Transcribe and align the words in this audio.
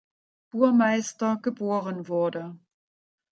Burmeister 0.51 1.37
geboren 1.43 2.07
wurde. 2.07 2.57